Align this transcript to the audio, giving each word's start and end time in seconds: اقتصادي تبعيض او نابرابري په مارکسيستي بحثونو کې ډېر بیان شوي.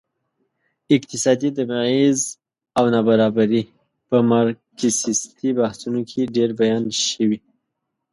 اقتصادي 0.95 1.49
تبعيض 1.57 2.19
او 2.77 2.85
نابرابري 2.93 3.63
په 4.07 4.17
مارکسيستي 4.31 5.49
بحثونو 5.59 6.01
کې 6.09 6.31
ډېر 6.35 6.49
بیان 6.59 6.83
شوي. 7.07 7.39